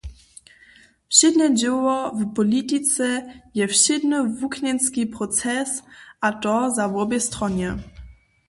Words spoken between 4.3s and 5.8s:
wuknjenski proces